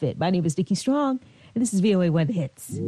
[0.00, 0.18] fit.
[0.18, 1.20] My name is Nikki Strong,
[1.54, 2.80] and this is VOA One Hits.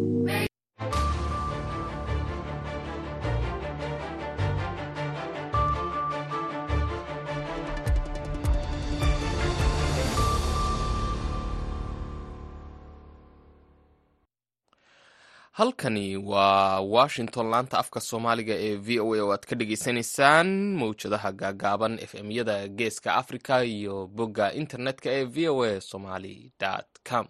[15.63, 20.49] Halkani waa washington laanta afka soomaaliga ee v o a oo aad ka dhagaysanaysaan
[20.81, 26.53] mawjadaha gaagaaban f m yada geeska africa iyo bogga internetka ee v o a somaly
[27.09, 27.27] com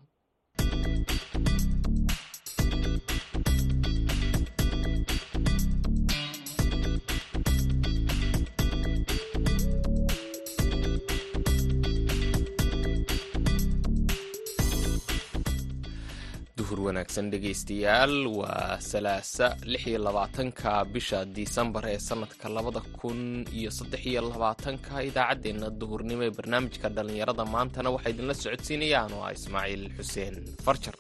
[16.93, 23.21] wanaagsan dhegaystayaal waa salaasa lix labaatanka bisha disembar ee sanadka labada kun
[23.59, 24.93] iyo saddex iyo labaatanka.
[25.09, 30.35] Idaacaddeenna duhurnimo ee barnaamijka dhallinyarada maantana waxaa idinla socodsiinayaan oo ismaaciil xuseen
[30.65, 30.95] farjar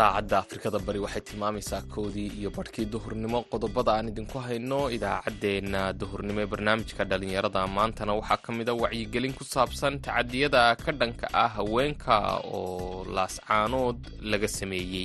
[0.00, 4.78] saacadda afrikada bari waxay tilmaamaysaa koodii iyo barhkii duhurnimo qodobada aan idinku hayno.
[4.96, 11.26] Idaacaddeenna duhurnimo ee barnaamijka dhallinyarada maantana waxaa ka mida wacyigelin ku saabsan tacadiyada ka dhanka
[11.42, 12.16] ah haweenka
[12.58, 13.98] oo laascaanood
[14.32, 15.04] laga sameeyey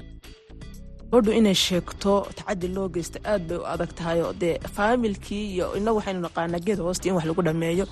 [1.16, 5.66] gabadhu inay sheegto tacadi loo geysta aad bay u adag tahay oo dee faamilkii iyo
[5.80, 7.86] inagu waxaynu naqaanaa geed hoosta in wax lagu dhameeyo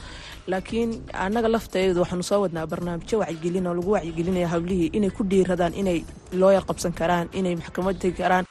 [0.52, 0.92] laakiin
[1.26, 6.00] annaga lafteedu waxaanu soo wadnaa barnaamijyo wacyigelin oo lagu wacyigelinaya hablihii inay ku dhiiradaan inay
[6.40, 8.46] looyar qabsan karaan inay maxkamad tegi karaan.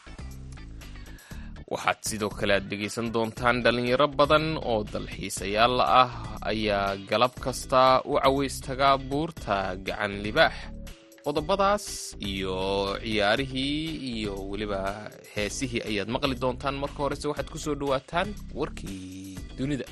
[1.72, 6.10] Waxaad sidoo kale aad dhegaysan doontaan dhalinyaro badan oo dalxiisayaal ah.
[6.50, 10.54] Ayaa galab kasta u cawaystagaa buurta gacan libaax
[11.24, 11.84] qodobadaas
[12.32, 12.56] iyo
[13.04, 13.80] ciyaarihii
[14.12, 14.80] iyo weliba
[15.34, 16.76] heesihii ayaad maqli doontaan.
[16.82, 19.86] Marka horese waxaad ku soo dhowaataan warkii dunida.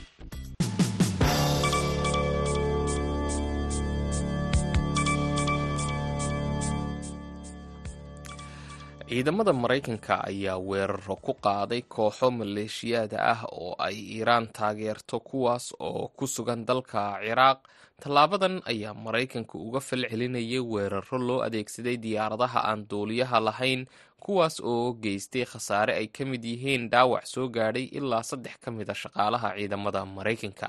[9.09, 16.05] Ciidamada maraykanka ayaa weeraro ku qaaday kooxo maleeshiyaada ah oo ay iiraan taageerto kuwaas oo
[16.17, 17.59] ku sugan dalka ciraaq
[18.03, 23.83] tallaabadan ayaa maraykanka uga fal celinayay weeraro loo adeegsaday diyaaradaha aan duuliyaha lahayn
[24.25, 28.89] kuwaas oo geystay khasaare ay ka mid yihiin dhaawac soo gaadhay ilaa saddex ka mid
[28.91, 30.69] a shaqaalaha ciidamada maraykanka.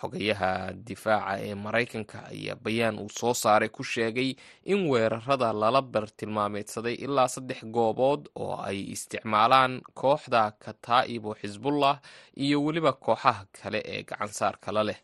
[0.00, 0.50] Xogayaha
[0.88, 4.36] difaaca ee maraykanka ayaa bayaan uu soo saaray ku sheegay
[4.72, 11.96] in weerarada lala bartilmaameedsaday ilaa saddex goobood oo ay isticmaalaan kooxda kataa'ib xisbullah
[12.44, 14.98] iyo weliba kooxaha kale ee gacansaarkala leh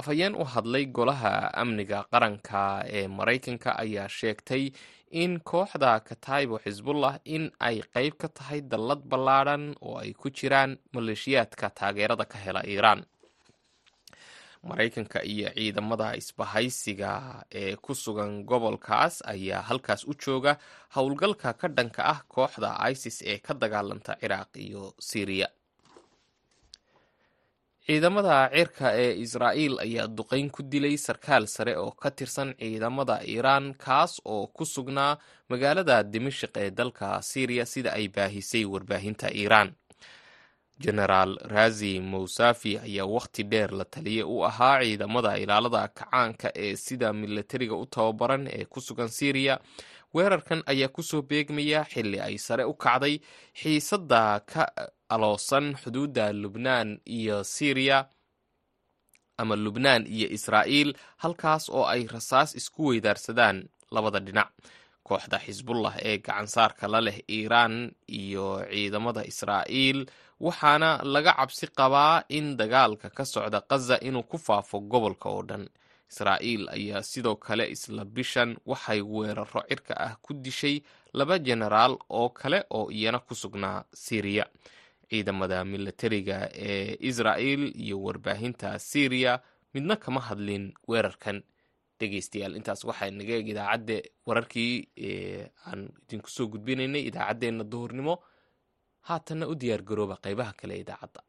[0.00, 1.32] afhayeen u hadlay golaha
[1.62, 2.62] amniga qaranka
[2.98, 4.64] ee maraykanka ayaa sheegtay
[5.22, 10.70] in kooxda kataibo xisbullah in ay qeyb ka tahay dallad ballaadhan oo ay ku jiraan
[10.94, 13.00] maleeshiyaadka taageerada ka hela iiraan
[14.68, 17.10] maraykanka iyo ciidamada isbahaysiga
[17.60, 20.52] ee ku sugan gobolkaas ayaa halkaas u jooga
[20.94, 25.48] howlgalka ka dhanka ah kooxda isis ee ka dagaalanta ciraaq iyo syriya
[27.86, 33.74] ciidamada cirka ee israa'iil ayaa duqeyn ku dilay sarkaal sare oo ka tirsan ciidamada iiraan
[33.84, 35.18] kaas oo ku sugnaa
[35.50, 39.74] magaalada dimashik ee dalka syriya sida ay baahisay warbaahinta iiraan.
[40.80, 47.12] Genaraal razi mousafi ayaa wakhti dheer la taliye u ahaa ciidamada ilaalada kacaanka ee sida
[47.12, 49.60] milatariga u tababaran ee ku sugan syriya
[50.14, 53.20] weerarkan ayaa ku soo beegmaya xilli ay sare u kacday
[53.60, 54.62] xiisadda ka
[55.14, 56.88] aloosan xuduudda lubnaan
[57.18, 57.98] iyo syriya
[59.38, 60.90] ama lubnaan iyo israa'iil
[61.22, 63.58] halkaas oo ay rasaas isku weydaarsadaan
[63.94, 64.50] labada dhinac.
[65.08, 67.74] Kooxda xisbullah ee gacansaarka la leh iiraan
[68.08, 70.00] iyo ciidamada israa'iil
[70.40, 75.64] waxaana laga cabsi qabaa in dagaalka ka socda khaza inuu ku faafo gobolka oo dhan.
[76.12, 80.76] Israa'iil ayaa sidoo kale isla bishan waxay weeraro cirka ah ku dishay
[81.18, 84.44] laba jenaraal oo kale oo iyana ku sugnaa syriya
[85.10, 89.40] ciidamada milatariga ee israa'il iyo warbaahinta syriya
[89.74, 91.42] midna kama hadlin weerarkan.
[92.00, 93.96] Dhegeystayaal intaas waxaa naga eeg idaacadda
[94.26, 94.72] wararkii
[95.66, 98.14] aan idinku soo gudbinaynay idaacaddeenna duhurnimo
[99.08, 101.20] haatanna u diyaar garooba qaybaha kale idaacadda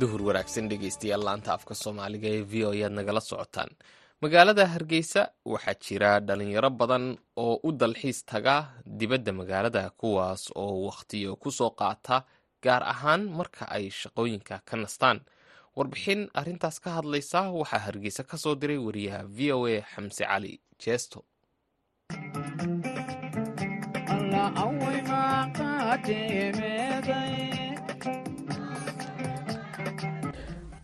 [0.00, 3.70] duhur wanaagsan dhegeystayaal laanta afka soomaaliga ee v o ayaad nagala socotaan.
[4.22, 5.22] Magaalada hargeysa
[5.52, 7.04] waxaa jira dhalinyaro badan
[7.44, 8.54] oo u dalxiis taga
[8.98, 12.16] dibadda magaalada kuwaas oo wakhtiyo ku soo qaata
[12.64, 15.18] gaar ahaan marka ay shaqooyinka ka nastaan.
[15.76, 20.54] Warbixin arrintaas ka hadlaysa waxaa hargeysa ka soo diray wariyaha v o a xamse cali
[20.82, 21.18] jeesto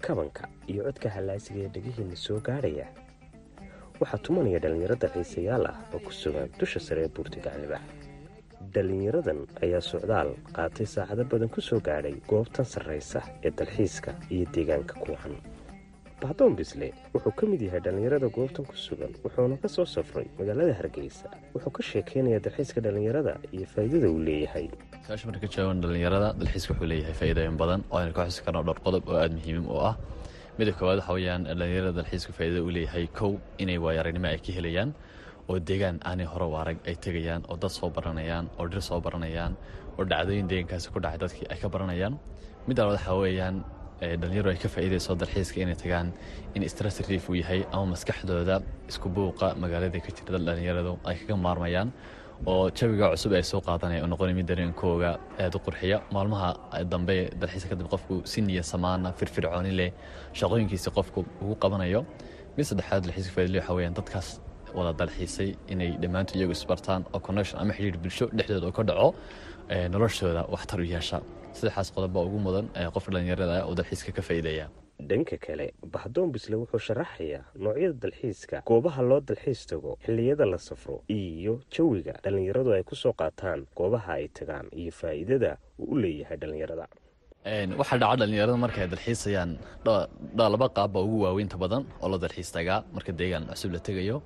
[0.07, 2.87] kabanka iyo codka hallaasiga ee dhegihiinna soo gaadhaya
[4.01, 7.83] waxaa tumanaya dhallinyaro dalxiisayaal ah oo ku sugan dusha sare ee buurta gaclibax
[8.75, 14.95] dhallinyaradan ayaa socdaal qaatay saacado badan ku soo gaadhay goobtan sarraysa ee dalxiiska iyo deegaanka
[15.03, 15.35] kuucan
[16.25, 20.75] bahdoon bisle wuxuu ka mid yahay dhallinyarada goobtan ku sugan wuxuuna ka soo safray magaalada
[20.81, 21.29] hargeysa.
[21.55, 24.67] Wuxuu ka sheekaynayaa dalxiiska dhallinyarada iyo faa'iidada uu leeyahay.
[25.07, 28.81] Su'aasha marka joogan dhallinyarada dalxiiska wuxuu leeyahay faa'iidooyin badan oo aynu ka xusi karno dhowr
[28.87, 29.95] qodob oo aada muhiim u ah.
[30.59, 33.33] Mida koowaad waxa weyaan dhallinyarada dalxiisku faa'iidada uu leeyahay kow
[33.63, 34.91] inay waayo aragnimo ay ka helayaan
[35.51, 36.55] oo deegaan aanay hore u
[36.89, 39.53] ay tegayaan oo dad soo baranayaan oo dhir soo baranayaan
[39.99, 42.15] oo dhacdooyin deegaankaasi ku dhacay dadkii ay ka baranayaan.
[42.69, 43.57] Midda labaad waxa weeyaan
[44.01, 46.09] dhalinyaro ay ka faa'iidayso dalxiiska inay tagaan
[46.55, 48.57] in stress uu yahay ama maskaxdooda
[48.91, 51.93] isku buuqa magaalada ka jirta dhalinyaradu ay kaga maarmayaan
[52.47, 55.99] oo jawiga cusub ay soo qaadanaya oo noqonay mid dareenkooga aada u qurxiya.
[56.15, 56.49] Maalmaha
[56.93, 59.91] dambe dalxiiska kadib qofku si niya samaana firfircooni leh
[60.39, 62.01] shaqooyinkiisi qofku ugu qabanayo.
[62.57, 64.29] Mid saddexaad dalxiiska faaidle waxa weyaan dadkaas
[64.77, 69.09] wada dalxiisay inay dhammaantood iyagu isbartaan oo connection ama xidhiir bulsho dhexdooda oo ka dhaco
[69.95, 71.19] noloshooda waxtar u yeesha.
[71.57, 74.67] Saddexaas qodob baa ugu mudan qofka dhallinyarada oo dalxiiska ka faa'iidaya
[75.11, 80.97] dhanka kale bahdoon bisle wuxuu sharaxayaa noocyada dalxiiska goobaha loo dalxiis tago xilliyada la safro
[81.19, 86.37] iyo jawiga dhallinyaradu ay ku soo qaataan goobaha ay tagaan iyo faa'iidada uu u leeyahay
[86.43, 86.87] dhallinyarada.
[87.81, 89.51] Waxaa dhaca dhallinyarada marka ay dalxiisayaan
[90.55, 94.17] laba qaabba ugu waaweynta badan oo la dalxiis tagaa marka deegaan cusub la tegayo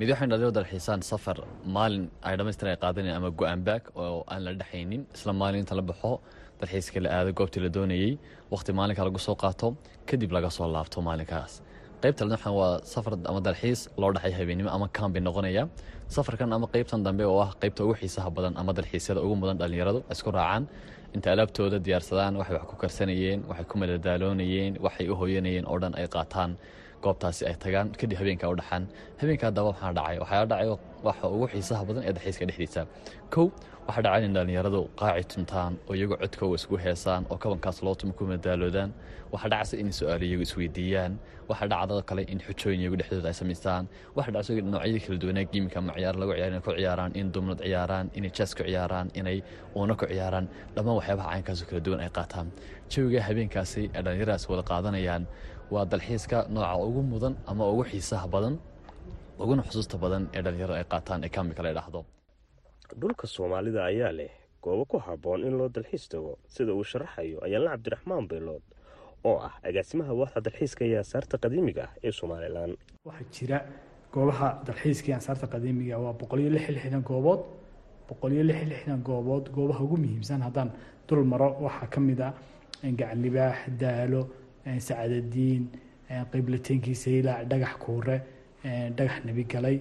[0.00, 1.36] mid waxay dhalinyaradu dalxiisaan safar.
[1.76, 3.60] Maalin ay dhamaystir ay qaadanayan ama go'aan
[4.02, 5.02] oo aan la dhexaynin.
[5.16, 6.12] Isla maalin inta la baxo
[6.60, 8.12] dalxiiska la aado goobtii la doonayey
[8.52, 9.68] wakhti maalinka lagu soo qaato
[10.08, 11.52] kadib laga soo laabto maalinkaas.
[12.02, 15.64] Qaybta ladan waxaan waa safar ama dalxiis loo dhexay habeennimo ama kambi noqonaya.
[16.14, 20.00] Safarkan ama qaybtan dambe oo ah qaybta ugu xiisaha badan ama dalxiisyada ugu mudan dhallinyaradu
[20.14, 20.62] isku raacaan.
[21.14, 25.92] Inta alaabtooda diyaarsadaan waxay wax ku karsanayeen waxay ku madadaaloonayeen waxay u hooyanayeen oo dhan
[26.00, 26.50] ay qaataan
[27.04, 28.84] goobtaasi ay tagaan kadib habeenka u dhaxaan.
[29.20, 30.68] Habeenka haddaba waxaa dhacay waxaa dhacay
[31.08, 32.82] waxa ugu xiisaha badan ee dalxiiska dhexdiisa.
[33.34, 33.46] Kow
[33.88, 38.12] waxaa dhacay in dhallinyaradu qaaci tuntaan oo iyagu codkooga isku heesaan oo kabankaas loo tuma
[38.18, 38.90] ku madaaloodaan
[39.32, 41.12] waxaa dhacaysa in su'aalo iyagu isweydiiyaan
[41.50, 43.84] waxaa dhacdada kale in xujooyin iyagu dhexdooda ay samaystaan
[44.16, 45.92] waxaa dhacaysa noocyadii kala duwanaa giimika ama
[46.22, 49.38] lagu ciyaar inay ku ciyaaraan in dumnad ciyaaraan inay jas ku ciyaaraan inay
[49.76, 50.46] uuna ku ciyaaraan.
[50.76, 52.46] Dhammaan waxyaabaha caynkaasoo kala duwan ay qaataan.
[52.92, 55.22] Jawiga habeenkaasi ay dhallinyaradaas wada qaadanayaan
[55.74, 58.54] waa dalxiiska nooca ugu mudan ama ugu xiisaha badan
[59.42, 62.00] uguna xusuusta badan ee dhallinyarada ay qaataan ee kamika la dhahdo
[63.00, 64.32] dhulka soomaalida ayaa leh
[64.64, 68.64] goobo ku habboon in loo dalxiis tago sida uu sharaxayo ayaanla cabdiraxmaan beelood
[69.28, 72.70] oo ah agaasimaha waaxda dalxiiska iyo asaarta qadiimiga ah ee somalilan
[73.08, 73.58] waxaa jira
[74.14, 77.40] goobaha dalxiiska iyo asaarta qadiimiga waa boqoliyo lix lixdan goobood
[78.08, 80.70] boqoliyo lix lixdan goobood goobaha ugu muhiimsan haddaan
[81.08, 81.48] dul maro.
[81.66, 82.32] Waxaa ka mid ah
[82.98, 84.20] gacanlibaax daalo
[84.86, 85.64] sacadadiin
[86.32, 88.16] qiblateenkii saylac dhagax kuure
[88.96, 89.76] dhagax nebigalay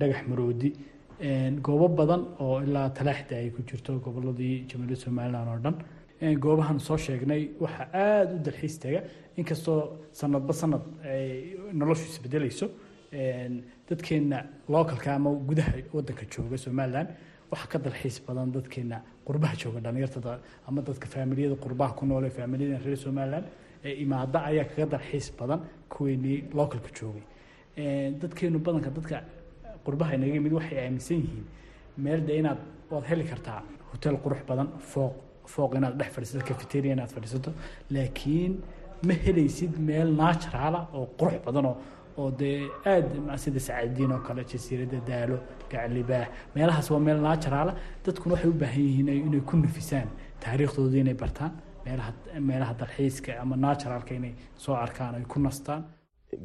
[0.00, 0.72] dhagax maroodi.
[1.66, 5.76] Goobo badan oo ilaa talaaxda ay ku jirto goboladii jamhuuriyadda somalilan oo dhan.
[6.44, 9.00] Goobahan soo sheegnay waxaa aada u dalxiis taga
[9.36, 9.80] inkastoo
[10.12, 12.66] sanadba sanad ay noloshu isbedelayso
[13.88, 14.38] dadkeena
[14.68, 17.06] localka ama gudaha wadanka jooga somalilan
[17.50, 20.38] waxaa ka dalxiis badan dadkeena qurbaha jooga dhalinyartada
[20.68, 23.44] ama dadka faamiliyada qurbaha ku noole faamiliyada reer somalilan
[23.84, 25.60] imaada ayaa kaga dalxiis badan
[25.92, 27.24] kuweenii localka joogay
[28.20, 29.16] dadkeenu badanka dadka
[29.84, 31.44] qurbaha inaga yimid waxay aaminsan yihiin
[32.04, 32.58] meel de inaad
[32.90, 35.14] waad heli kartaa hotel qurux badan fooq
[35.54, 37.50] fooq inaad dhex fadhiisato cafeteria inaad fadhiisato
[37.94, 38.52] laakiin
[39.06, 41.76] ma helaysid meel naturala oo qurux badanoo
[42.20, 42.58] oo dee
[42.92, 45.36] aada sida sacaadiin oo kale jasiirada daalo
[45.72, 47.72] gaclibaax meelahaas waa meel naturala
[48.04, 50.08] dadkuna waxay u baahan yihiin inay ku nafisaan
[50.44, 51.52] taariikhdoodii inay bartaan
[51.84, 52.12] meelaha
[52.48, 55.82] meelaha dalxiiska ama naturalka inay soo arkaan ay ku nastaan.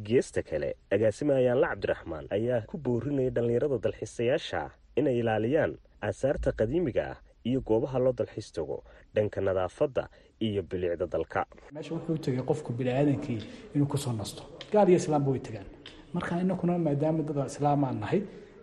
[0.08, 4.62] Geesta kale agaasime ayaanla cabdiraxmaan ayaa ku boorinaya dhallinyarada dalxiisayaasha
[5.00, 5.74] inay ilaaliyaan
[6.08, 7.18] aasaarta qadiimiga ah
[7.50, 8.84] iyo goobaha loo dalxiis tago
[9.16, 10.04] dhanka nadaafadda
[10.42, 11.46] iyo bilicda dalka.
[11.74, 13.40] Meesha wuxuu tegay qofku biniaadankii
[13.76, 14.42] inuu ku soo nasto.
[14.72, 15.68] Gaal iyo islaamba way tagaan
[16.14, 18.22] marka inakuna maadaama dada islaamaan nahay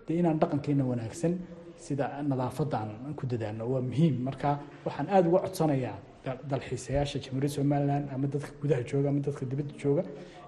[0.09, 1.39] dee inaan dhaqankeena wanaagsan
[1.85, 4.15] sida nadaafadda aan ku dadaalno waa muhiim.
[4.27, 9.75] Marka waxaan aada uga codsanayaa dalxiisayaasha jamhuuriyadda somalilan ama dadka gudaha jooga ama dadka dibadda
[9.83, 10.03] jooga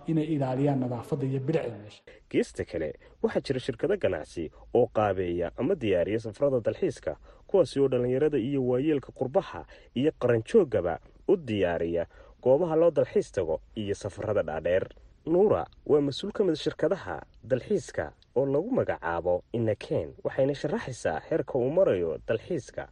[0.06, 2.02] inay ilaaliyaan nadaafadda iyo bilicda meesha.
[2.30, 2.88] Geesta kale
[3.22, 7.16] waxaa jira shirkado ganacsi oo qaabeeya ama diyaariya safarada dalxiiska
[7.46, 9.64] kuwaasi oo dhallinyarada iyo waayeelka qurbaha
[9.94, 12.06] iyo qaranjooggaba u diyaariya
[12.42, 14.88] goobaha loo dalxiis tago iyo safarada dhaadheer.
[15.26, 21.70] Nuura waa mas'uul ka mid shirkadaha dalxiiska oo lagu magacaabo inaken waxayna sharaxaysaa heerka uu
[21.70, 22.88] marayo dalxiiska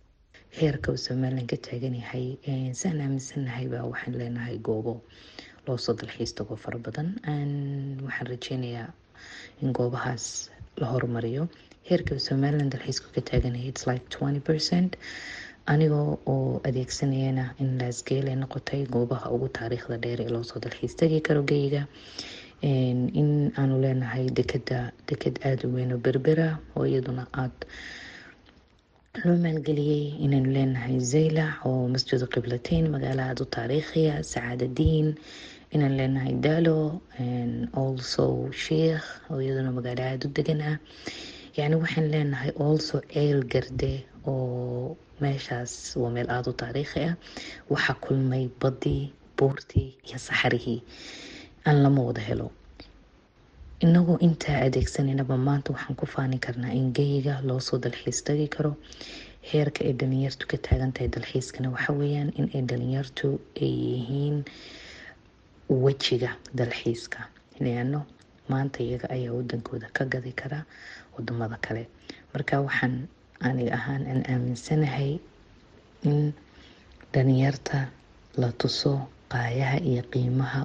[0.60, 2.26] heerka uu somalilan ka taagan yahay
[2.80, 4.94] saan aaminsannahay baa waxaan leenahay goobo
[5.66, 7.08] loosoo dalxiis tago fara badan.
[8.06, 8.88] Waxaan rajeynayaa
[9.62, 10.24] in goobahaas
[10.80, 11.44] la horumariyo.
[11.88, 14.96] Heerka uu somalilan dalxiisku ka taaganyahay its like twenty percent.
[15.72, 20.96] Anigoo oo adeegsanayana in laasgeel ay noqotay goobaha ugu taariikhda dheer ee loosoo dalxiis.
[21.00, 21.82] Tagi karo geyga
[22.62, 23.30] in
[23.60, 27.66] aanu leenahay dekeda deked aada u weyn oo berbera oo iyaduna aada
[29.20, 35.08] loo maalgeliyey inaynu leenahay zaylac oo masjidu qiblateyn magaalo aada u taariikhiya sacaadadiin
[35.74, 36.76] inaan leenahay daalo
[37.82, 38.24] also
[38.64, 40.76] sheikh oo iyaduna magaalo aada u degan ah
[41.58, 43.92] yacni waxaan leenahay also ceel garde
[44.32, 47.14] oo meeshaas waa meel aada u taariikhi ah
[47.72, 49.02] waxaa kulmay badii
[49.36, 50.80] buurtii iyo saxarihii
[51.68, 52.48] aan lama wada helo
[53.84, 58.72] inagoo intaa adeegsanaynaba maanta waxaan ku faani karnaa in geyiga loosoo dalxiis tagi karo
[59.52, 63.28] heerka ay dhalinyartu ka taagan tahay dalxiiskana waxa weeyaan in ay dhalinyartu
[63.64, 64.36] ay yihiin
[65.84, 67.20] wejiga dalxiiska
[67.64, 68.00] leano
[68.52, 70.60] maanta iyaga ayaa wadankooda ka gadi kara
[71.14, 71.82] waddamada kale
[72.34, 72.94] marka waxaan
[73.46, 75.10] aniga ahaan aan aaminsanahay
[76.08, 76.32] in
[77.12, 77.78] dhalinyarta
[78.40, 78.92] la tuso
[79.32, 80.60] qaayaha iyo qiimaha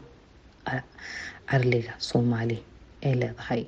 [1.49, 2.57] carliga soomaali
[3.03, 3.63] ay leedahay.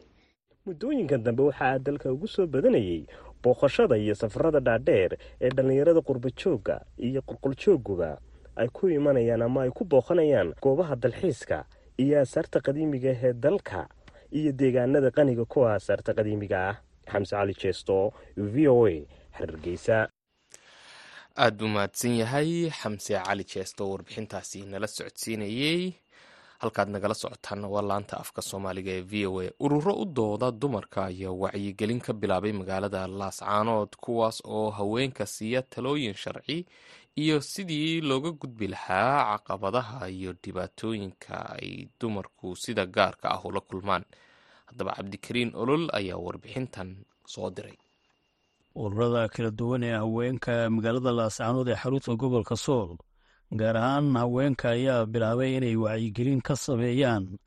[0.65, 3.05] Muddooyinkan dambe waxaa dalka ugu soo badanayay
[3.43, 8.17] booqashada iyo safarada dhaadheer ee dhallinyarada qurbajoogga iyo qulquljoogguba
[8.55, 11.65] ay ku imanayaan ama ay ku booqanayaan goobaha dalxiiska
[11.98, 13.88] iyo asaarta qadiimiga ee dalka
[14.31, 16.75] iyo deegaanada qaniga kuwa asaarta qadiimiga ah.
[17.09, 18.93] Xamse cali jeesto v o a
[19.31, 20.09] hargeysa
[21.36, 25.93] aada buu mahadsan yahay xamse cali jeesto warbixintaasi nala socodsiinayey
[26.62, 29.48] halkaad nagala socotaan waa laanta afka soomaaliga ee v o a.
[29.66, 36.13] Ururo u dooda dumarka ayaa wacyigelin ka bilaabay magaalada laascaanood kuwaas oo haweenka siiya talooyin
[36.24, 36.66] sharci
[37.16, 44.04] iyo sidii looga gudbi lahaa caqabadaha iyo dhibaatooyinka ay dumarku sida gaarka ah ula kulmaan.
[44.70, 46.89] Haddaba cabdikariin olol ayaa warbixintan
[47.34, 47.78] soo diray.
[48.75, 52.92] Ururada kala duwan ee haweenka magaalada laascaanood ee xarunta gobolka sool
[53.51, 57.38] gaar ahaan haweenka ayaa bilaabay inay wacyigelin ka sameeyaan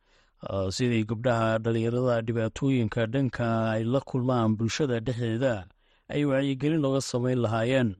[0.71, 5.67] sidii gabdhaha dhallinyarada dhibaatooyinka dhanka ay la kulmaan bulshada dhexdeeda
[6.11, 7.95] ay wacyigelin looga samayn lahaayeen.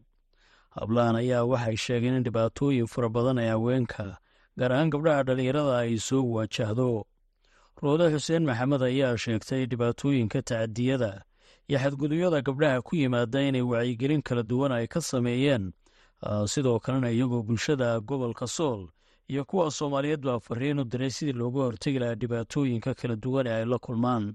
[0.75, 4.19] Hablahan ayaa waxay sheegeen in dhibaatooyin fara badan ee haweenka
[4.59, 7.05] gaar ahaan gabdhaha dhallinyarada ay soo waajahdo.
[7.83, 11.23] Roode xuseen maxamed ayaa sheegtay dhibaatooyinka tacadiyada
[11.69, 15.71] iyo xadgudubyada gabdhaha ku yimaada inay wacyigelin kala duwan ay ka sameeyeen
[16.47, 18.89] sidoo kalena iyagoo bulshada gobolka sool
[19.29, 23.55] iyo kuwa soomaaliyeed baa fariin u diray sidii looga hortegi lahaa dhibaatooyinka kala duwan ee
[23.55, 24.35] ay la kulmaan.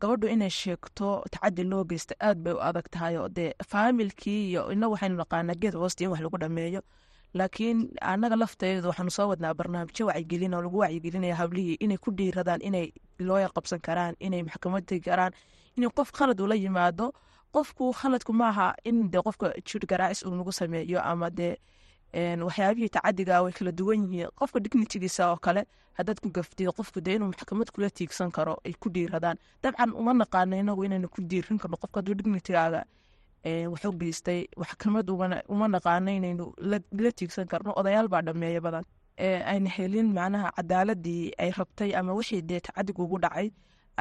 [0.00, 4.72] Gabadhu inay sheegto tacadi loo geysta aad bay u adag tahay oo dee faamilkii iyo
[4.72, 6.82] ina waxaynu naqaanaa geed hoosta in wax lagu dhameeyo.
[7.34, 12.60] Laakiin anaga lafteedu waxaanu soo wadnaa barnaamijyo wacyigelin oo lagu wacyigelinaya hablihii inay ku dhiiradaan
[12.62, 15.32] inay looya qabsan karaan inay maxkamad tegi karaan
[15.76, 17.12] in qof khalad ula yimaado
[17.54, 21.56] qofku khaladku maaha in de qofka jir garaacis uu nagu sameeyo ama dee
[22.46, 24.28] waxyaabihii tacadiga way kala duwan yihiin.
[24.38, 25.64] Qofka dignitigiisa oo kale
[25.98, 30.12] hadaad ku gaftid qofku dee inuu maxkamad kula tiigsan karo ay ku dhiiradaan dabcan uma
[30.14, 32.84] naqaano inagu inaynu ku dhiirin karno qofka haduu dignitigaaga
[33.72, 35.08] waxu geystay maxkamad
[35.48, 36.52] uma naqaano inaynu
[37.02, 37.72] la tiigsan karno.
[37.76, 38.84] Odayaal baa dhameeya badan.
[39.18, 43.50] Ayna helin macnaha cadaaladii ay rabtay ama wixii dee tacadiga ugu dhacay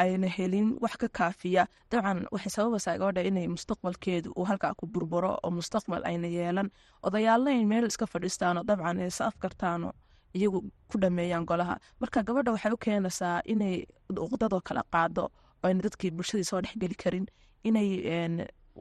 [0.03, 1.63] ayna helin wax ka kaafiya.
[1.91, 6.69] Dabcan waxay sababaysaa gabadha inay mustaqbalkeedu uu halkaa ku burburo oo mustaqbal ayna yeelan.
[7.07, 9.91] Odayaalna in meel iska fadhiistaano dabcan is afkartaano
[10.37, 10.59] iyagu
[10.91, 11.75] ku dhameeyaan golaha.
[12.01, 13.75] Marka gabadha waxay u keenaysaa inay
[14.25, 17.25] uqdadoo kala qaado oo ayna dadkii bulshadii soo dhexgeli karin
[17.63, 17.89] inay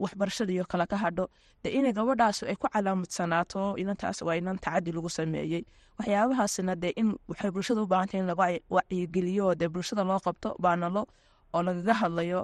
[0.03, 1.25] waxbarashadiiyo kale ka hadho.
[1.63, 5.63] De inay gabadhaas ay ku calaamadsanaato inantaas waa inan tacadi lagu sameeyey.
[5.99, 11.05] Waxyaabahaasna dee in waxay bulshada u baahantay in laga wacyigeliyo dee bulshada loo qabto baanalo
[11.53, 12.41] oo lagaga hadlayo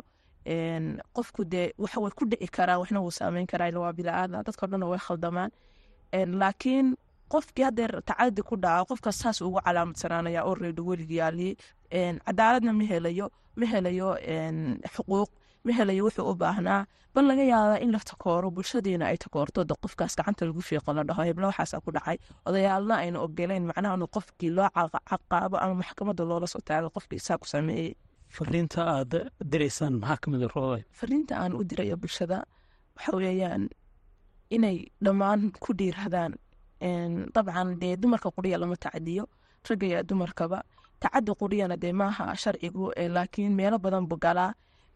[1.15, 4.67] qofku dee wax way ku dhici karaan waxna wuu saameyn karaa ila waa bilaadan dadka
[4.67, 5.51] dhan way khaldamaan.
[6.11, 6.95] Laakiin
[7.31, 11.55] qofkii hadeer tacadi ku dhaco qofkaas saas ugu calaamadsananaya oo reedho weligyaali
[12.25, 14.09] cadaaladna ma helayo ma helayo
[14.95, 15.29] xuquuq
[15.65, 16.81] ma helayo wuxuu u baahnaa
[17.15, 21.03] bal laga yaabaa in la takooro bulshadiina ay takoorto de qofkaas gacanta lagu fiiqo la
[21.09, 22.17] dhaho hebla waxaasa ku dhacay
[22.47, 24.69] odayaalna ayna ogoleyn macnaha inu qofkii loo
[25.09, 27.91] caqaabo ama maxkamadda loola soo taago qofkii isaa ku sameeyey
[28.35, 29.11] fariinta aad
[29.51, 32.37] diraysaan maxaa ka mid a rooday fariinta aan u dirayo bulshada
[32.95, 33.63] waxa weeyaan
[34.55, 36.31] inay dhammaan ku dhiiradaan
[37.35, 39.23] dabcan dee dumarka quriya lama tacadiyo
[39.69, 40.59] ragga iyo dumarkaba
[40.99, 42.83] tacadi quriyana dee maaha sharcigu
[43.15, 44.51] laakiin meelo badan bu galaa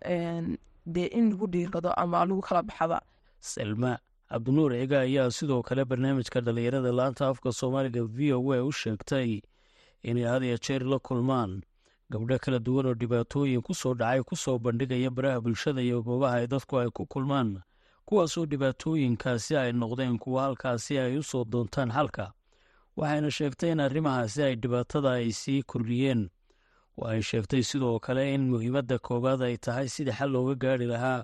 [0.06, 3.01] dee in lagu dhiirado ama lagu kala baxaba.
[3.39, 4.00] Selma
[4.30, 9.42] cabdinuur ciga ayaa sidoo kale barnaamijka dhallinyarada laanta afka soomaaliga v o a u sheegtay
[10.04, 11.62] inay had iyo jeer la kulmaan.
[12.12, 16.36] Gabdho kala duwan oo dhibaatooyin ku soo dhacay ku soo bandhigaya baraha bulshada iyo goobaha
[16.39, 17.60] ay dadku ay ku kulmaan
[18.08, 22.32] kuwaasoo dhibaatooyinkaasi ay noqdeen kuwa halkaasi ay u soo doontaan xalka
[22.96, 26.30] waxayna sheegtay in arrimahaasi ay dhibaatada ay sii kordhiyeen
[26.98, 31.24] waxay sheegtay sidoo kale in muhiimadda koowaad ay tahay sidii xal looga gaari lahaa.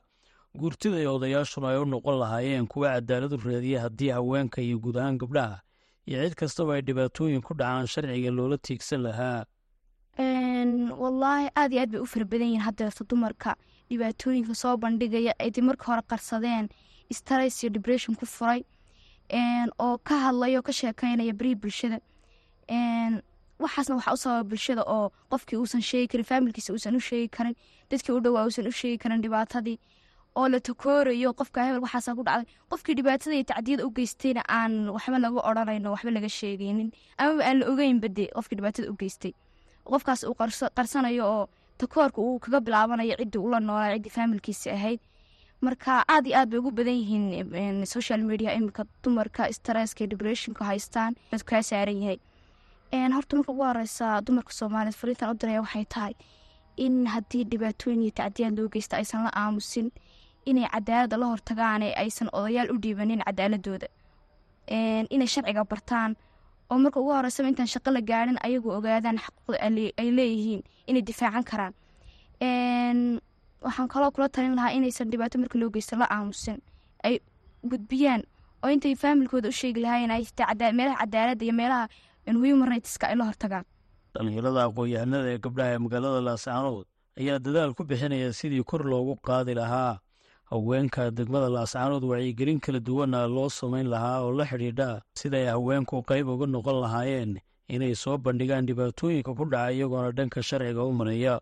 [0.60, 5.18] Guurtida iyo odayaashuna ay u noqon lahaayeen kuwa cadaaladu raadiya haddii haweenka iyo guud ahaan
[5.18, 5.58] gabdhaha
[6.06, 9.46] iyo cid kastaba ay dhibaatooyin ku dhacaan sharciga loola tiigsan lahaa.
[11.02, 13.56] Wallaahi aad iyo aad bay u fara badan yihiin haddeerta dumarka.
[13.90, 16.70] Dhibaatooyinka soo bandhigaya ay marka hore qarsadeen
[17.12, 18.62] stress iyo depression ku furay.
[19.82, 21.98] Oo ka hadlaya ka sheekeynaya berihii bulshada
[23.60, 27.56] waxaasna waxaa u sababa bulshada oo qofkii uusan sheegi karin faamilkiisa uusan u sheegi karin
[27.92, 29.78] dadkii u dhowaa uusan u sheegi karin dhibaatadii
[30.40, 32.46] oo la takoorayo qofka hebel waxaasa ku dhacday.
[32.70, 36.90] Qofkii dhibaatada iyo tacdiyada u geystayna aan waxba laga odhanayno waxba laga sheegeynin
[37.22, 39.34] amaba aan la ogeynba de qofkii dhibaatada u geystay.
[39.86, 40.34] Qofkaas uu
[40.78, 41.46] qarsanayo oo
[41.78, 45.00] takoorka uu kaga bilaabanayo ciddii ula noolaa ciddii faamilkiisa ahayd.
[45.62, 51.14] Marka aad iyo aad bay ugu badan yihiin social media iminka dumarka stresska depressionka haystaan
[51.50, 52.18] kaa saaran yahay
[52.94, 56.14] horta marka ugu horeysa dumarka soomaaliyeed fariintan u diraya waxay tahay
[56.78, 59.92] in haddii dhibaatooyin iyo tacdiyaad loo geysta aysan la aamusin
[60.46, 63.88] inay cadaalada la hortagaan ee aysan odayaal u dhiibanin cadaaladooda.
[65.14, 66.16] Inay sharciga bartaan
[66.70, 69.58] oo marka ugu horeysaba intaan shaqo la gaadhin ayagu ogaadaan xaquuqda
[70.02, 71.74] ay leeyihiin inay difaacan karaan.
[73.66, 76.58] Waxaan kaloo kula talin lahaa inaysan dhibaato marka loo geysta la aamusin.
[77.04, 77.20] Ay
[77.70, 78.22] gudbiyaan
[78.64, 80.24] oo intay faamilkooda u sheegi lahaayeen ay
[80.78, 81.88] meelaha cadaaladda iyo meelaha
[82.28, 83.66] human rightska ay la hortagaan
[84.16, 86.86] dhallinyarada aqoon-yahanada ee gabdhaha ee magaalada laascaanood
[87.20, 90.00] ayaa dadaal ku bixinaya sidii kor loogu qaadi lahaa.
[90.52, 96.28] Haweenka degmada laascaanood wacyigelin kala duwana loo samayn lahaa oo la xidhiidha siday haweenku qayb
[96.30, 101.40] uga noqon lahaayeen inay soo bandhigaan dhibaatooyinka ku dhaca iyagoona dhanka sharciga u maraya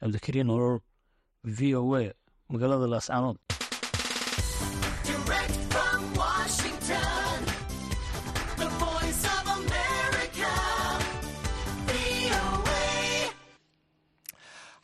[0.00, 0.78] cabdikariin nolol
[1.56, 2.12] v o a
[2.52, 3.36] magaalada laascaanood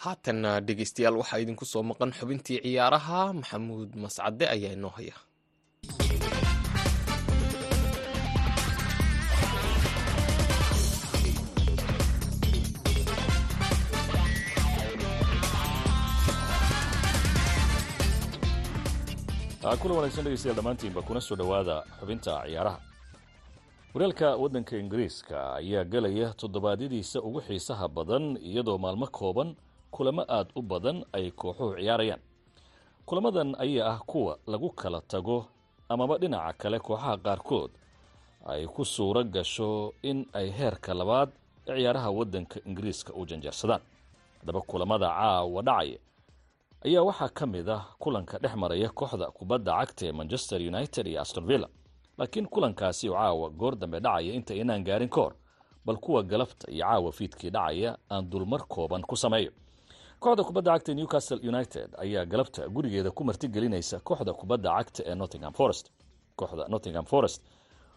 [0.05, 3.21] haatanna dhegeystayaal waxaa idinku soo maqan xubintii ciyaaraha.
[3.41, 5.17] Maxamuud mascade ayaa inoo haya.
[19.81, 22.79] Kulan wanaagsan dhegeystayaal dhammaantiinba kuna soo dhowaada xubinta ciyaaraha.
[23.95, 29.55] Waraalka waddanka ingiriiska ayaa galaya toddobaadyadiisa ugu xiisaha badan iyadoo maalmo kooban
[29.90, 32.20] kulamo aada u badan ay kooxuhu ciyaarayaan.
[33.07, 35.46] Kulamadan ayaa ah kuwa lagu kala tago
[35.88, 37.70] amaba dhinaca kale kooxaha qaarkood
[38.46, 41.31] ay ku suuro gasho in ay heerka labaad
[41.68, 43.81] ee ciyaaraha waddanka ingiriiska u janjarsadaan
[44.40, 45.98] haddaba kulamada caawa dhacaya
[46.85, 51.20] ayaa waxaa ka mid ah kulanka dhex maraya kooxda kubadda cagta ee manchester united iyo
[51.20, 51.68] astonvilla
[52.18, 55.33] laakiin kulankaasi oo caawa goor dambe dhacaya inta inaan gaarin ka
[55.85, 59.51] bal kuwa galabta iyo caawa fiidkii dhacaya aan dulmar kooban ku sameeyo
[60.20, 65.52] kooxda kubadda cagta newcastle united ayaa galabta gurigeeda ku martigelinaysa kooxda kubadda cagta ee nottingham
[65.52, 65.85] forest.
[66.38, 67.42] Kooxda nottingham forest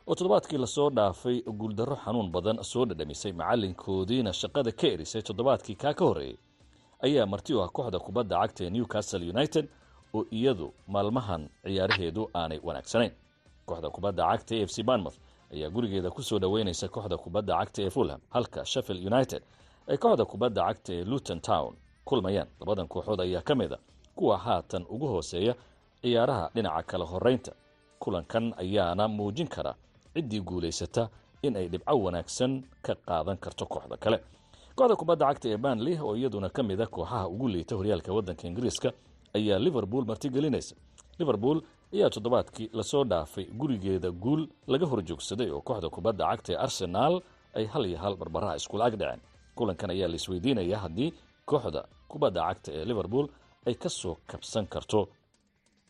[0.07, 5.75] oo toddobaadkii la soo dhaafay guuldarro xanuun badan soo dhadhamisay macalinkoodiina shaqada ka erisay toddobaadkii
[5.83, 6.37] kaa ka horreeyey
[7.05, 9.65] ayaa marti u ah kooxda kubadda cagta ee newcastle united
[10.13, 13.11] oo iyadu maalmahan ciyaaraheedu aanay wanaagsanayn.
[13.65, 15.17] Kooxda kubadda cagta ee f c banmouth
[15.53, 19.41] ayaa gurigeeda ku soo dhoweynaysa kooxda kubadda cagta ee fulham halka sheffield united
[19.89, 21.73] ay kooxda kubadda cagta ee luton town
[22.11, 22.47] kulmayaan.
[22.59, 23.77] Labadan kooxood ayaa ka mid a
[24.17, 25.53] kuwa haatan ugu hooseeya
[26.01, 27.51] ciyaaraha dhinaca kala horeynta
[28.03, 29.73] kulankan ayaana muujin kara
[30.13, 31.03] ciddii guulaysata
[31.45, 32.51] in ay dhibco wanaagsan
[32.85, 34.17] ka qaadan karto kooxda kale.
[34.77, 38.43] Kooxda kubadda cagta ee banley oo iyaduna ka mid a kooxaha ugu liita horyaalka waddanka
[38.49, 38.89] ingiriiska
[39.37, 40.73] ayaa liverpool martigelinaysa.
[41.19, 41.57] Liverpool
[41.93, 47.15] ayaa toddobaadkii la soo dhaafay gurigeeda guul laga horjoogsaday oo kooxda kubadda cagta ee arsenaal
[47.57, 48.95] ay hal iyo hal barbaraha iskula ag
[49.57, 51.09] kulankan ayaa laisweydiinaya haddii
[51.49, 53.25] kooxda kubadda cagta ee liverpool
[53.67, 54.99] ay ka soo kabsan karto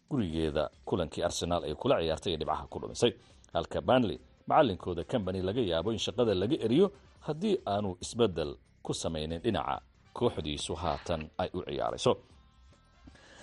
[0.10, 3.12] gurigeeda kulankii arsenaal ay kula ciyaartay ee dhibcaha ku dhumisay.
[3.55, 4.17] Halka banley
[4.49, 6.88] macalinkooda combany laga yaabo in shaqada laga eriyo
[7.27, 8.51] haddii aanu isbeddel
[8.86, 9.75] ku samaynin dhinaca
[10.17, 12.12] kooxdiisu haatan ay u ciyaarayso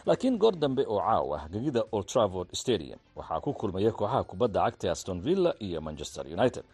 [0.07, 4.61] laakiin goor dambe oo caaw ah gegida old travord stadium waxaa ku kulmaya kooxaha kubadda
[4.67, 6.65] cagta aston villa iyo manchester united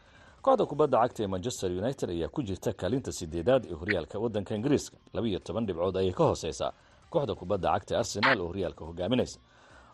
[0.45, 4.97] kooxda kubadda cagta ee manchester united ayaa ku jirta kaalinta sideedaad ee horyaalka waddanka ingiriiska.
[5.15, 6.73] Labiiyo toban dhibcood ayay ka hooseysaa
[7.13, 9.39] kooxda kubadda cagta arsenaal oo horyaalka hogaaminaysa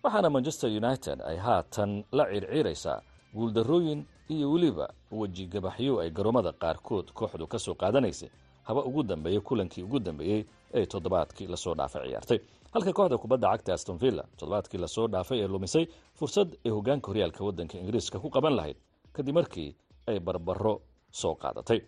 [0.05, 2.99] waxaana manchester united ay haatan la circiiraysaa
[3.35, 4.01] guuldarrooyin
[4.35, 8.31] iyo weliba wejigabaxyo ay garoomada qaarkood kooxdu ka soo qaadanaysay.
[8.69, 12.39] Haba ugu dambeeya kulankii ugu dambeeyey ee toddobaadkii la soo dhaafay ciyaartay.
[12.75, 15.87] Halka kooxda kubadda cagta aston villa toddobaadkii la soo dhaafay ee lumisay
[16.19, 18.77] fursad ay hogaanka horyaalka waddanka ingiriiska ku qaban lahayd.
[19.13, 19.75] Kadib markii
[20.11, 20.75] ay barbaro
[21.20, 21.81] soo qaadatay.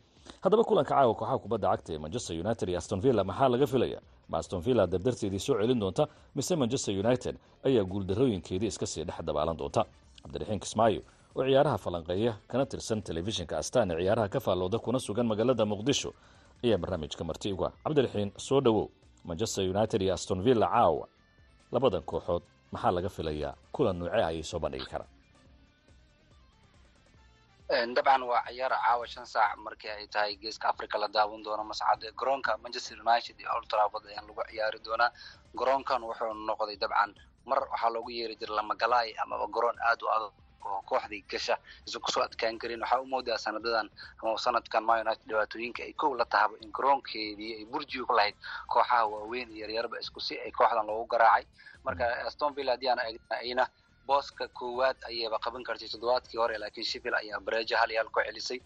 [0.44, 3.98] Haddaba kulanka caawa kooxaha kubadda cagta ee manchester united iyo aston villa maxaa laga filaya
[4.30, 6.04] ma aston villa dardarteedii soo celin doonta
[6.36, 7.34] mise manchester united
[7.66, 9.82] ayaa guuldarrooyinkeedii iska sii dhex dabaalan doonta?
[10.22, 11.00] Cabdiraxiin kismaayo
[11.36, 16.10] oo ciyaaraha falanqeeya kana tirsan telefishinka astaan ee ciyaaraha ka faallooda kuna sugan magaalada muqdisho
[16.64, 17.68] ayaa barnaamijka marti uga.
[17.84, 18.86] Cabdiraxiin soo dhowow
[19.28, 21.04] manchester united iyo aston villa caawa.
[21.72, 23.52] Labadan kooxood maxaa laga filayaa?
[23.74, 25.08] Kulan nuuce ayay soo bandhigi karaan
[27.72, 32.12] dabcan waa ciyaar caawa shan saac markii ay tahay geeska africa la daawan doono mascade
[32.18, 35.10] garoonka manchester united iyo old trafford ayaan lagu ciyaari doonaa.
[35.56, 37.14] Garoonkan wuxuu noqday dabcan.
[37.46, 40.32] Mar waxaa loogu yeeri jira lamagalaay amaba garoon aad u adag
[40.64, 41.56] oo kooxdii gasha
[41.88, 42.80] isu ku soo adkaan karin.
[42.82, 43.88] Waxaa u moodaa sanadadan
[44.22, 48.36] ama sanadkan ma united dhibaatooyinka ay kow la tahaba in garoonkeedii ay burjiga ku lahayd
[48.68, 51.44] kooxaha waaweyn iyo yaryarba isku si ay kooxdan loogu garaacay.
[51.84, 53.00] Marka aston villa haddii aan
[53.40, 53.64] eegna
[54.06, 58.20] booska koowaad ayayba qaban kartay toddobaadkii hore laakiin sheffield ayaa bareejo hal iyo hal ku
[58.26, 58.60] celisay.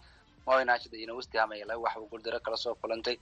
[0.47, 3.17] Man United iyo West Ham ayaa laba wax guuldaro kala soo kulantay.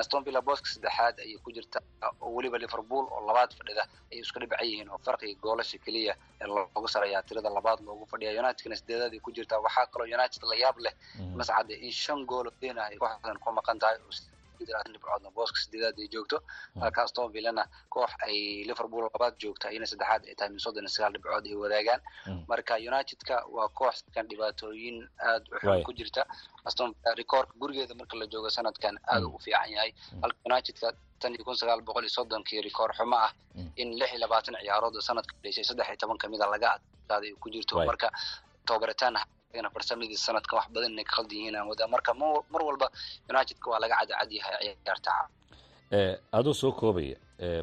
[0.00, 1.78] Aston Villa booska saddexaad ayay ku jirta
[2.20, 6.14] oo weliba Liverpool oo labaad fadhida ay isku dhibcan yihiin oo farqiga goolasha keliya
[6.46, 8.30] loogu sarayaa tirada labaad loogu fadhiya.
[8.42, 10.94] Unitedna sideedaad ay ku jirtaa waxaa kaloo United la yaab leh
[11.38, 13.98] mascade in shan gool oo deena ay kooxdan ku maqan tahay
[14.58, 16.38] dhibcoodna booska sideedaad ay joogto.
[16.80, 20.92] Halka Aston Villana koox ay Liverpool labaad joogta iyana saddexaad ay tahay min soddon iyo
[20.96, 22.00] sagaal dhibcood ay wadaagaan.
[22.48, 26.22] Marka Unitedka waa koox kan dhibaatooyin aad u xun ku jirta.
[26.64, 29.90] Aston record gurigeeda marka la joogo sanadkan aad u fiican yahay.
[30.22, 33.32] Halka Unitedka tan iyo kun sagaal boqol iyo soddonkii record xumo ah
[33.76, 36.68] in lix iyo labaatan ciyaarood oo sanadka dhashay saddex iyo toban ka mid a laga
[36.76, 37.76] adkaaday ku jirto.
[37.90, 38.08] Marka
[38.66, 39.16] tobaritaan
[39.74, 42.90] farsamadii sanadkan wax badan inay ka khaldan yihiin aan wadaa marka mar walba
[43.30, 45.12] unitedka waa laga cadacad yahay ciyaarta
[46.32, 47.16] aduu soo koobaya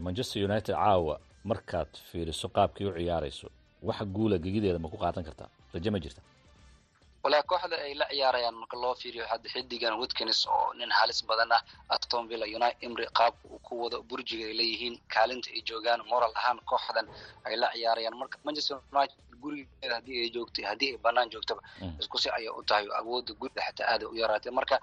[0.06, 3.47] manchester united caawa markaad fiiriso qaabkii u ciyaarayso
[3.84, 5.49] wax guula gegideeda ma ku qaadan kartaa?
[5.73, 6.21] Raje ma jirta?
[7.23, 11.51] Walaa kooxda ay la ciyaarayaan marka loo fiiriyo hadda xidigan witkins oo nin halis badan
[11.51, 16.01] ah aston villa united imri qaabka uu ku wado burjiga ay leeyihiin kaalinta ay joogaan
[16.12, 17.08] moral ahaan kooxdan
[17.47, 18.17] ay la ciyaarayaan.
[18.21, 21.62] Marka manchester united gurigeeda haddii ay joogtay haddii ay banaan joogtaba
[22.01, 24.51] isku si ayay u tahay awoodda guriga xataa aada u yaraatay.
[24.60, 24.77] Marka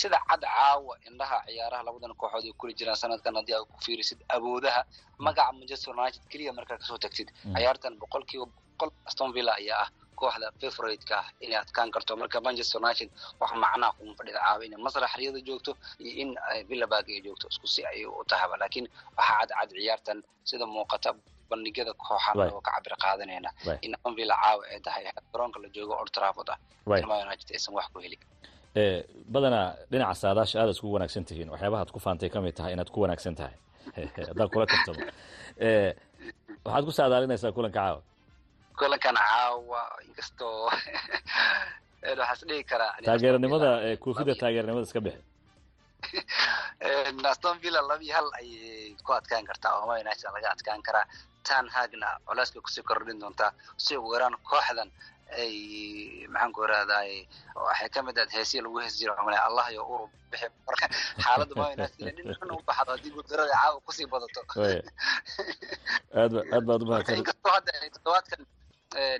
[0.00, 4.18] sida cad caawa indhaha ciyaaraha labadan kooxood ay kuli jiraan sanadkan haddii aad ku fiirisid
[4.36, 4.80] awoodaha
[5.26, 9.90] magaca manchester united keliya markaa ka soo tagtid ciyaartan boqolkiiba boqol aston villa ayaa ah
[10.20, 12.12] kooxda favorite-ka ah inay adkaan karto.
[12.20, 13.08] Marka manchester united
[13.40, 15.72] wax macnaa kuma fadhida caawa inay masrax riyada joogto
[16.04, 16.30] iyo in
[16.68, 20.18] villaburg ay joogto isku si ayay u tahaba laakiin waxaa cad cad ciyaartan
[20.50, 21.10] sida muuqata
[21.50, 23.50] bandhigyada kooxan oo ka cabir qaadanayna.
[23.82, 26.58] In aston villa caawa ay tahay garoonka la joogo old trafford ah
[27.26, 28.20] united aysan wax ku helin
[29.32, 31.48] badanaa dhinaca saadaasha aad isku wanaagsan tihiin.
[31.54, 33.56] Waxyaabahaad ku faantay ka mid tahay inaad ku wanaagsan tahay.
[34.28, 35.00] Haddaan kula tartamo
[36.64, 38.00] waxaad ku saadaalinaysaa kulanka caawa?
[38.78, 40.68] Kulankan caawa inkastoo
[42.20, 43.70] waxaas dhihi karaa taageeranimada
[44.02, 45.22] koofida taageeranimada iska bixi.
[47.32, 49.72] Aston villa labii hal ayay ku adkaan kartaa.
[49.78, 51.06] Oo man united laga adkaan karaa
[51.48, 53.50] tan hagna culeyska ku sii kordhin doontaa
[53.84, 54.90] si ugu yaraan kooxdan
[55.42, 55.54] ay
[56.32, 57.12] maxaan ku irahdaay
[57.66, 60.10] waxay ka mid ahayd heesiya lagu heesi jiro male allah iyo urub.
[60.30, 60.86] Bixi marka
[61.24, 64.40] xaaladda man united dhinacna u baxdo haddii guuldarada caawa ku sii badato.
[66.20, 68.40] Aad aad baad umahadsan inkastoo hadda toddobaadkan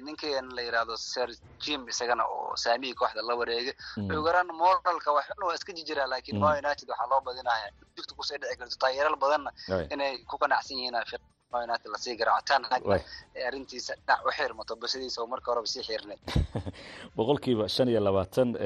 [0.06, 1.28] ninkan la yidhaahdo sir
[1.64, 3.74] jim isagana oo saamihii kooxda la wareegay
[4.16, 8.22] ugu yaraan moralka waxun waa iska jijiraa laakiin man united waxaa loo badinaya jifta ku
[8.28, 9.50] sii dhici karto taageeral badanna
[9.94, 10.96] inay ku qanacsan yihiin
[11.52, 13.00] la sii hagna
[13.48, 16.18] arrintiisa dhinac u xirmato basadiisa oo marka horeba sii xiirnay
[17.16, 18.56] boqolkiiba shan iyo labaatan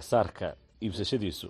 [0.00, 1.48] saarka iibsashadiisu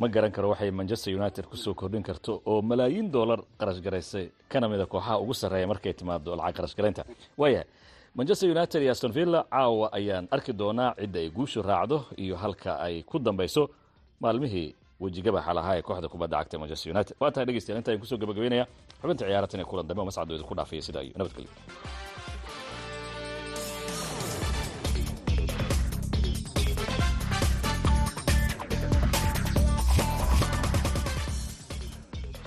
[0.00, 4.30] ma garan karo waxay manchester united ku soo kordhin karto oo malaayiin dollar qarash garaysay.
[4.48, 7.04] Kana mida kooxaha ugu sarreeya markay timaado lacag qarash garaynta.
[7.36, 7.68] Waayahay
[8.14, 12.80] manchester united iyo aston villa caawa ayaan arki doonaa cidda ay guushu raacdo iyo halka
[12.80, 13.70] ay ku dambayso
[14.20, 17.14] maalmihii wejigabaxa lahaa ee kooxda kubadda cagta manchester united.
[17.22, 18.64] Waa tahay dhegeystayaal inta ayaan ku soo gabagabeynaya
[19.00, 21.50] xubinta ciyaaratan ee kulan dambe oo mascad idinku dhaafaya sida iyo nabadgelyo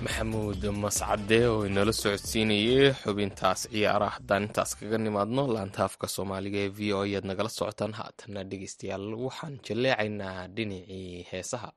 [0.04, 6.80] maxamuud mascade oo inala socodsiinayay xubintaas ciyaaraha haddaan intaas kaga nimaadno laantaafka soomaaliga ee v
[6.96, 7.92] o ayaad nagala socotaan.
[8.00, 11.68] Haatana dhegeystayaal waxaan jaleecaynaa dhinacii heesaha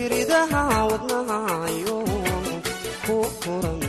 [0.00, 1.98] iridaha wadnahayo
[3.04, 3.80] ku furan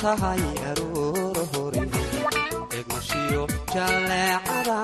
[0.00, 1.82] tahay aroor hori.
[2.78, 3.42] Egmashiyo
[3.74, 4.78] jaleecada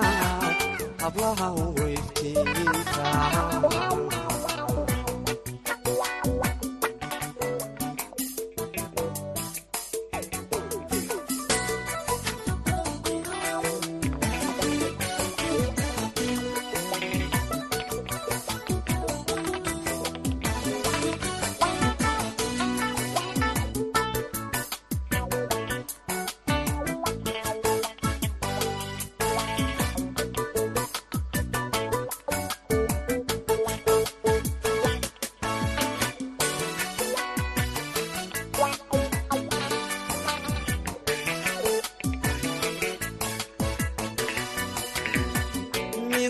[1.03, 1.67] hablaha u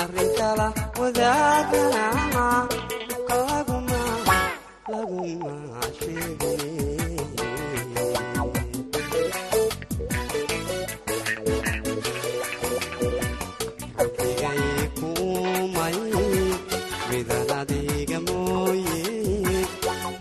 [0.00, 0.66] arrin kala
[1.00, 2.46] wadaagana
[3.08, 4.00] dhibka laguma
[5.98, 6.62] sheegin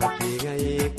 [0.01, 0.89] rabbigay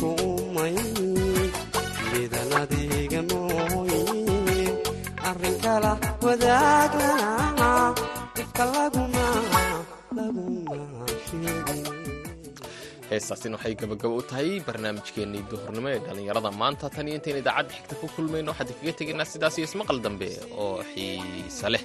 [13.20, 16.86] heestaasina waxay gabagabo u tahay barnaamijkeennii duhurnimo ee dhallinyarada maanta.
[16.94, 20.28] Tan iyo intayn idaacadda xigta ku kulmayno waxaan kaga tegaynaa sidaas iyo ismaqal dambe
[20.62, 21.79] oo xiise leh